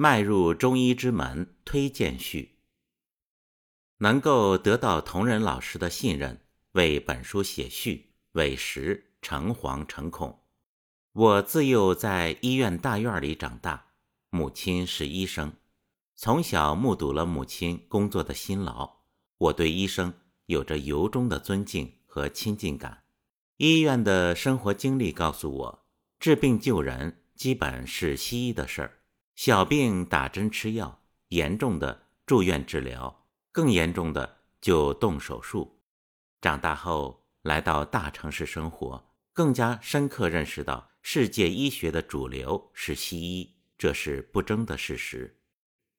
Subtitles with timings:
[0.00, 2.60] 迈入中医之门推荐序。
[3.96, 6.40] 能够得到同仁老师的信任，
[6.70, 10.44] 为本书写序，委实诚惶诚恐。
[11.14, 13.86] 我自幼在医院大院里长大，
[14.30, 15.52] 母亲是医生，
[16.14, 18.98] 从小目睹了母亲工作的辛劳，
[19.38, 20.14] 我对医生
[20.46, 23.02] 有着由衷的尊敬和亲近感。
[23.56, 25.86] 医院的生活经历告诉我，
[26.20, 28.97] 治病救人基本是西医的事儿。
[29.38, 35.78] 小病打针吃药，严重的住院治疗，更严重的就动手术。
[36.40, 45.38] 长大后来到大城市生活，更加深刻认识到世界医学的主流是西医，这是不争的事实。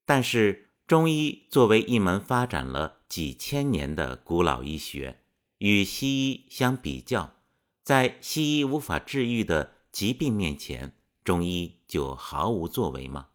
[0.06, 5.22] 但是中医作为一门发展了几千年的古老医学，
[5.60, 7.38] 与西医相比较，
[7.86, 10.94] 在西医无法治愈的疾病面前，
[11.30, 13.28] 中医就毫无作为吗？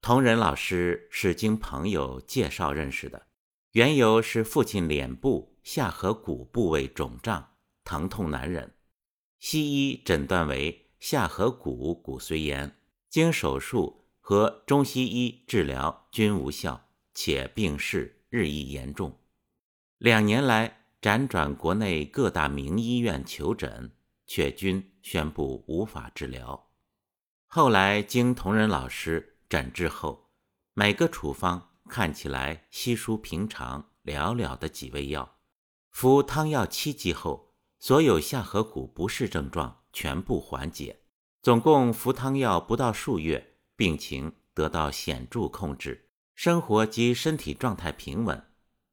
[0.00, 3.26] 同仁老师是经朋友介绍认识的，
[3.72, 7.46] 缘由是父亲脸部下颌骨部位肿胀，
[7.84, 8.72] 疼痛难忍，
[9.38, 12.74] 西医诊断为下颌骨骨髓炎，
[13.10, 19.20] 经手术和中西医治疗均无效，且病势日益严重。
[19.98, 23.92] 两年来辗转国内各大名医院求诊，
[24.32, 26.70] 却均宣布无法治疗。
[27.46, 29.36] 后来经同仁老师。
[29.46, 30.30] 诊治后，
[30.72, 35.36] 每个处方看起来稀疏平常，寥寥的几味药，
[35.90, 41.00] 服汤药七剂后，所有下颌骨不适症状全部缓解。
[41.42, 48.42] 总共服汤药不到数月，病情得到显著控制，生活及身体状态平稳，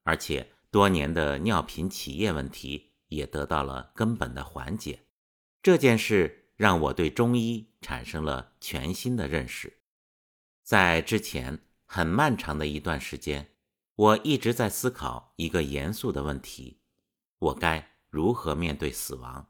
[0.04, 5.06] 而且多年的尿频起夜问题也得到了根本的缓解。
[5.62, 9.82] 这件事让我对中医产生了全新的认识。
[10.64, 13.52] 在之前很漫长的一段时间，
[13.96, 16.80] 我一直在思考一个严肃的问题：
[17.40, 19.50] 我该如何面对死亡？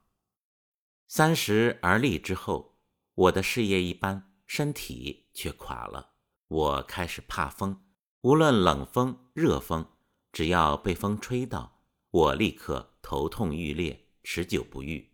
[1.07, 2.79] 三十而立之后，
[3.13, 6.13] 我的事业一般，身体却垮了。
[6.47, 7.83] 我开始怕风，
[8.21, 9.85] 无论冷风、热风，
[10.31, 15.08] 只要被风吹到，我立刻头痛欲裂，持久不愈，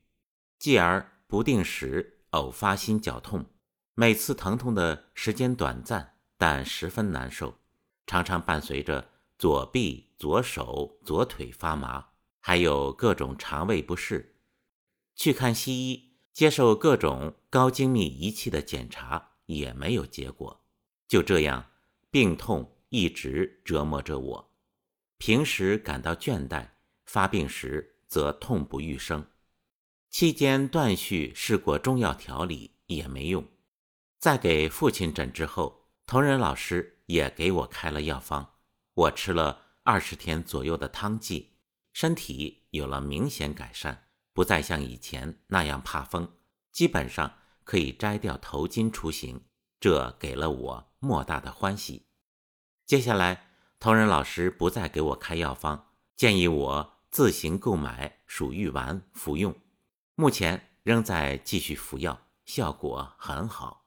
[0.58, 3.46] 继而不定时偶发心绞痛。
[3.94, 7.58] 每次疼痛的时间短暂，但十分难受，
[8.06, 12.08] 常常伴随着左臂、左手、左腿发麻，
[12.40, 14.36] 还有各种肠胃不适。
[15.16, 20.62] 去看西医，接受各种高精密仪器的检查，也没有结果。
[21.08, 21.66] 就这样，
[22.12, 24.52] 病痛一直折磨着我。
[25.18, 26.72] 平时感到倦怠，
[27.06, 29.26] 发病时则痛不欲生。
[30.18, 33.46] 期间断续试过中药调理，也没用。
[34.18, 38.54] 在给父亲诊治后，同仁老师也给我开了药方。
[38.94, 41.58] 我吃了二十天左右的汤剂，
[41.92, 46.32] 身体有了明显改善，不再像以前那样怕风，
[46.72, 49.42] 基本上可以摘掉头巾出行，
[49.82, 52.06] 这给了我莫大的欢喜。
[52.86, 53.50] 接下来，
[53.82, 59.54] 同仁老师不再给我开药方，建议我自行购买鼠玉丸服用。
[60.18, 63.86] 目前仍在继续服药，效果很好。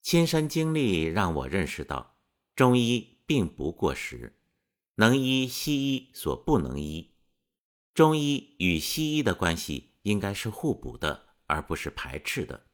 [0.00, 2.16] 亲身经历让我认识到，
[2.56, 4.38] 中医并不过时，
[4.94, 7.10] 能医西医所不能医。
[7.92, 12.68] 中医与西医的关系应该是互补的，而不是排斥的。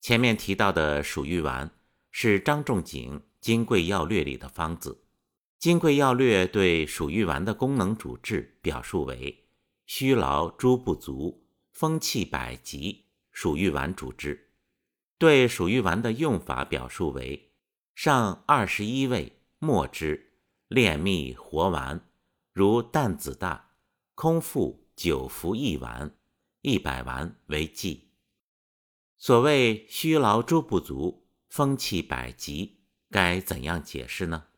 [0.00, 1.70] 前面提到的鼠疫丸
[2.10, 4.92] 是张仲景《金匮要略》里的方子，
[5.58, 9.47] 《金匮要略》对鼠疫丸的功能主治表述为：
[9.90, 14.50] 虚劳诸不足，风气百疾，属玉丸主治。
[15.16, 17.54] 对属玉丸的用法表述为：
[17.94, 20.34] 上二十一味，末之，
[20.68, 22.06] 炼蜜活丸，
[22.52, 23.70] 如担子大，
[24.14, 26.14] 空腹久服一丸，
[26.60, 28.10] 一百丸为剂。
[29.16, 34.48] 所谓虚劳诸不足，风气百疾，该怎样解释呢？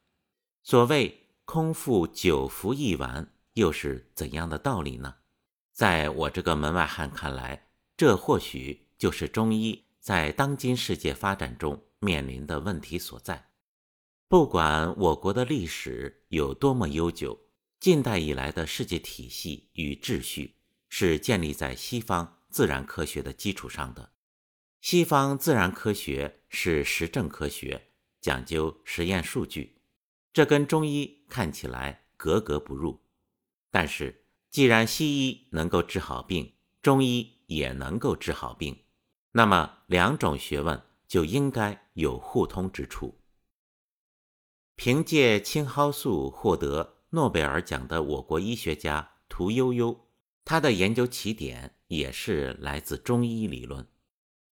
[0.64, 5.16] 所谓空腹久服一丸，又是怎样的道理呢？
[5.74, 9.84] 在我这个门外汉看来，这或许就是中医。
[10.00, 13.50] 在当今世界发展中面临的问题所在，
[14.28, 17.38] 不管我国的历史有多么悠久，
[17.78, 20.56] 近代以来的世界体系与秩序
[20.88, 24.12] 是建立在西方自然科学的基础上的。
[24.80, 27.88] 西方自然科学是实证科学，
[28.22, 29.82] 讲究实验数据，
[30.32, 33.02] 这跟中医看起来格格不入。
[33.70, 36.52] 但是，既然西医能够治好病，
[36.82, 38.84] 中医也能够治好病。
[39.32, 43.20] 那么，两种学问就应该有互通之处。
[44.74, 50.08] 凭借青蒿素获得诺贝尔奖的我国医学家屠呦呦，
[50.44, 53.86] 他的研究起点也是来自中医理论。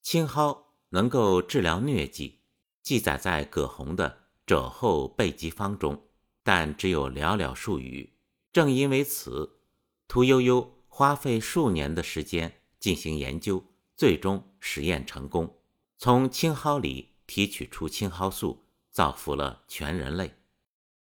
[0.03, 2.41] 青蒿能够治疗疟疾，
[2.83, 4.11] 记载在葛洪的
[4.47, 6.09] 《肘后备急方》中，
[6.43, 8.18] 但只有寥寥数语。
[8.53, 9.59] 正因为此，
[10.07, 13.63] 屠呦呦花费数年的时间进行研究，
[13.95, 15.59] 最终实验成功，
[15.97, 20.35] 从青蒿里提取出青蒿素，造福了全人类。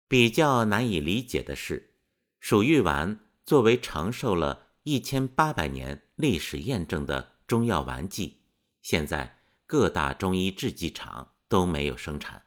[0.07, 1.93] 比较难以理解的是，
[2.39, 8.41] 鼠玉丸作为承受了一千八百年历史验证的中药丸剂，
[8.81, 12.43] 现在各大中医制剂厂都没有生产。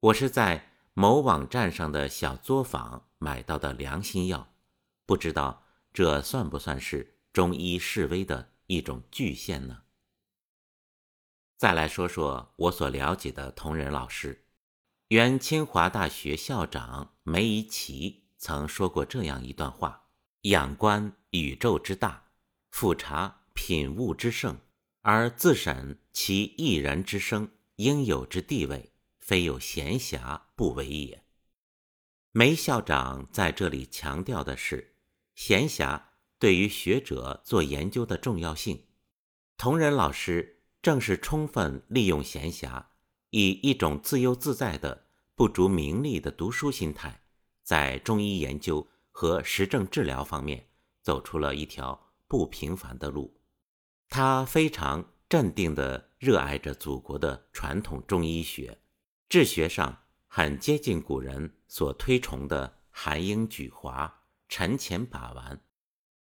[0.00, 4.54] 我是在某网站上的小作坊买到的良心药，
[5.04, 9.82] 不知道这算不算是中医示威的一种局限呢？
[11.56, 14.44] 再来说说我所了解的同仁老师。
[15.08, 20.08] 原清华大学校长梅贻琦曾说过这样一段话
[20.42, 22.24] ：“仰观宇宙之大，
[22.72, 24.58] 俯察品物之盛，
[25.02, 31.24] 而自审其一人之生应有之地位，非有闲暇不为也。”
[32.38, 34.94] 梅校长在这里强调的是
[35.34, 36.02] 闲暇
[36.38, 38.84] 对于学者做研究的重要性。
[39.56, 42.84] 同仁老师正是充分利用闲暇。
[43.30, 47.22] 以一种自由自在的、不逐名利的读书心态，
[47.62, 50.68] 在中医研究和实证治疗方面
[51.00, 53.40] 走出了一条不平凡的路。
[54.10, 58.78] 他非常镇定地热爱着祖国的传统中医学，
[59.26, 65.58] 治学上很接近古人所推崇的含英举华、沉潜把玩；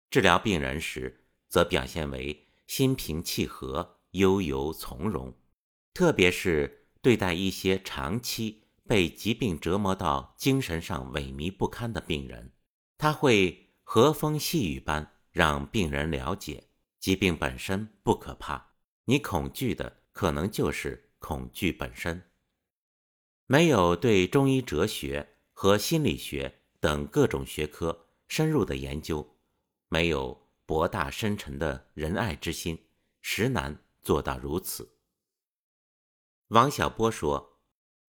[0.10, 5.34] 治疗病人时，则表现为心平气和、悠游从容，
[5.94, 6.80] 特别是。
[7.04, 12.54] 对待一些长期被疾病折磨到精神上萎靡不堪的病人，
[12.96, 18.74] 他会和风细雨般让病人了解，疾病本身不可怕，
[19.06, 22.31] 你恐惧的可能就是恐惧本身。
[23.52, 29.36] 没有对中医哲学和心理学等各种学科深入的研究，
[29.90, 32.82] 没有博大深沉的仁爱之心，
[33.22, 34.96] 实难做到如此。
[36.48, 37.60] 王小波说：“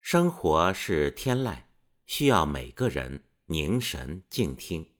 [0.00, 1.64] 生活是天籁，
[2.06, 4.92] 需要每个人凝神静听。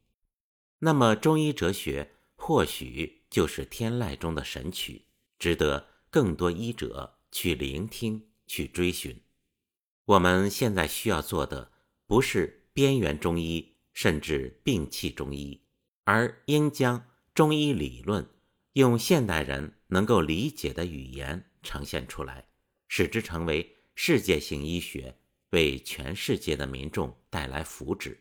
[0.81, 5.07] 那么，中医哲学或许就是天籁中的神曲，
[5.39, 9.23] 值得更多医者去聆听、去追寻。
[10.05, 11.73] 我们现在需要做的，
[12.07, 15.63] 不是边缘中医，甚至摒弃中医，
[16.05, 18.29] 而应将中医理论
[18.73, 22.47] 用现代人能够理解的语言呈现出来。”
[22.95, 25.17] 使之成为世界性医学，
[25.49, 28.19] 为全世界的民众带来福祉，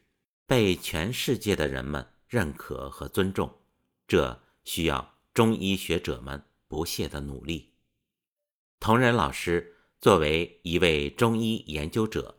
[0.48, 3.54] 被全世界的人们认可和尊重。
[4.07, 7.74] 这需要中医学者们不懈的努力。
[8.80, 12.36] 同仁老师作为一位中医研究者，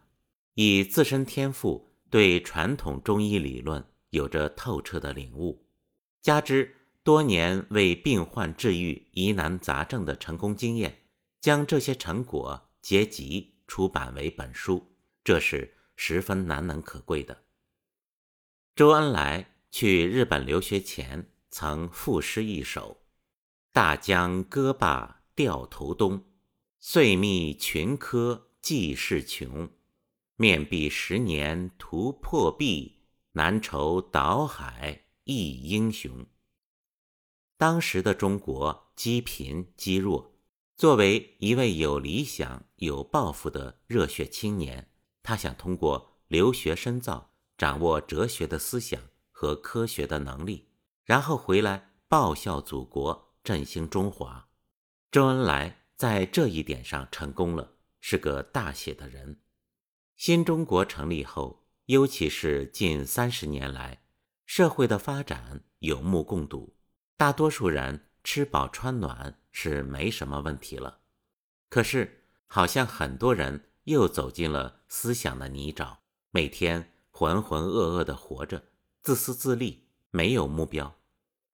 [0.55, 5.65] 以自身天赋对传统中医理论有着透彻的领悟，
[6.21, 6.75] 加之
[7.05, 10.99] 多年为病患治愈疑难杂症的成功经验。
[11.41, 14.95] 将这些成果结集出版为本书，
[15.25, 17.43] 这是十分难能可贵的。
[18.77, 23.03] 周恩来去日本留学前，曾赋诗一首
[23.73, 26.25] ：“大江歌罢掉头东，
[26.85, 29.71] 岁密群科济世穷。
[30.35, 36.27] 面壁十年图破壁，难酬岛海一英雄。”
[37.57, 40.35] 当时的中国积贫积弱。
[40.77, 44.91] 作为一位有理想、有抱负的热血青年，
[45.23, 50.67] 他想通过留学深造，掌握哲学的思想和科学的能力，
[51.05, 54.49] 然后回来报效祖国，振兴中华。
[55.13, 59.39] 周恩来在这一点上成功了，是个大写的人。
[60.17, 64.03] 新中国成立后，尤其是近三十年来，
[64.45, 66.75] 社会的发展有目共睹，
[67.17, 68.09] 大多数人。
[68.25, 71.03] 吃饱穿暖是没什么问题了，
[71.69, 75.99] 可是好像很多人又走进了思想的泥沼，
[76.33, 78.65] 每天浑浑噩噩的活着，
[79.03, 80.97] 自私自利，没有目标。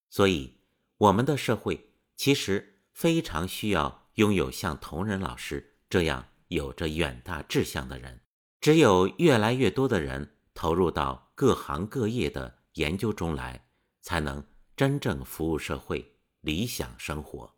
[0.09, 0.55] 所以，
[0.97, 8.21] 我们的社会其实非常需要拥有像同仁老师这样有着远大志向的人。
[8.61, 13.69] 只有越来越多的人投入到各行各业的研究中来，
[14.03, 14.45] 才能
[14.77, 16.15] 真正服务社会。
[16.41, 17.57] 理想生活。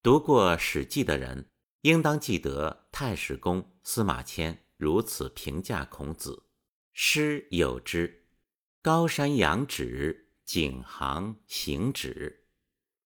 [0.00, 6.44] 读过《史记》的人应当记得太史公司马迁如此评价孔子
[6.94, 8.28] ：“诗有之，
[8.80, 12.46] 高山仰止，景行行止，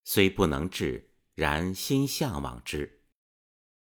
[0.05, 3.03] 虽不能至，然心向往之。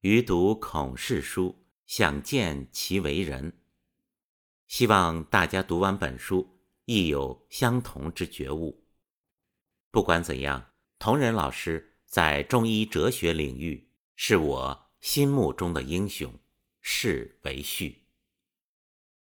[0.01, 3.53] 余读孔氏书，想见其为人。”
[4.67, 8.85] 希望大家读完本书，亦有相同之觉悟。
[9.91, 16.33] 不管怎样，同仁老师在中医哲学领域是我心目中的英雄，
[16.79, 18.00] 是为序。